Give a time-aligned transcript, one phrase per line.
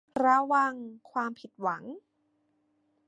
[0.25, 0.73] ระวัง
[1.11, 1.83] ความผิดหวัง